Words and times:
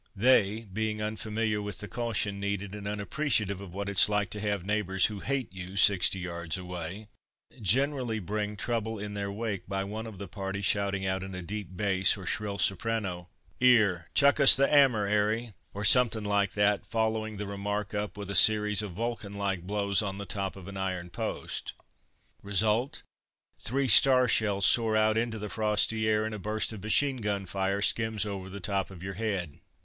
They, 0.15 0.61
being 0.61 0.99
unfamiliar 0.99 1.61
with 1.61 1.77
the 1.77 1.87
caution 1.87 2.39
needed, 2.39 2.73
and 2.73 2.87
unappreciative 2.87 3.61
of 3.61 3.71
what 3.71 3.87
it's 3.87 4.09
like 4.09 4.31
to 4.31 4.39
have 4.39 4.65
neighbours 4.65 5.05
who 5.05 5.19
"hate" 5.19 5.53
you 5.53 5.77
sixty 5.77 6.17
yards 6.17 6.57
away, 6.57 7.07
generally 7.61 8.17
bring 8.17 8.57
trouble 8.57 8.97
in 8.97 9.13
their 9.13 9.31
wake 9.31 9.67
by 9.67 9.83
one 9.83 10.07
of 10.07 10.17
the 10.17 10.27
party 10.27 10.63
shouting 10.63 11.05
out 11.05 11.21
in 11.21 11.35
a 11.35 11.43
deep 11.43 11.77
bass 11.77 12.17
or 12.17 12.23
a 12.23 12.25
shrill 12.25 12.57
soprano, 12.57 13.29
"'Ere, 13.61 14.09
chuck 14.15 14.39
us 14.39 14.55
the 14.55 14.67
'ammer, 14.73 15.05
'Arry," 15.07 15.53
or 15.71 15.85
something 15.85 16.23
like 16.23 16.53
that, 16.53 16.83
following 16.83 17.37
the 17.37 17.45
remark 17.45 17.93
up 17.93 18.17
with 18.17 18.31
a 18.31 18.33
series 18.35 18.81
of 18.81 18.93
vulcan 18.93 19.35
like 19.35 19.67
blows 19.67 20.01
on 20.01 20.17
the 20.17 20.25
top 20.25 20.55
of 20.55 20.67
an 20.67 20.77
iron 20.77 21.11
post. 21.11 21.73
Result: 22.41 23.03
three 23.59 23.87
star 23.87 24.27
shells 24.27 24.65
soar 24.65 24.97
out 24.97 25.15
into 25.15 25.37
the 25.37 25.47
frosty 25.47 26.07
air, 26.07 26.25
and 26.25 26.33
a 26.33 26.39
burst 26.39 26.73
of 26.73 26.83
machine 26.83 27.17
gun 27.17 27.45
fire 27.45 27.83
skims 27.83 28.25
over 28.25 28.49
the 28.49 28.59
top 28.59 28.89
of 28.89 29.03
your 29.03 29.13
head. 29.13 29.59